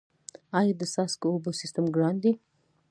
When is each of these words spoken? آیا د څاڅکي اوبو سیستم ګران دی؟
آیا 0.59 0.73
د 0.77 0.81
څاڅکي 0.93 1.27
اوبو 1.29 1.51
سیستم 1.61 1.85
ګران 1.95 2.15
دی؟ 2.23 2.31